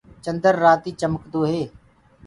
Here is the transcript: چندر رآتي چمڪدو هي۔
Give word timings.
چندر 0.23 0.53
رآتي 0.63 0.91
چمڪدو 0.99 1.41
هي۔ 1.51 1.63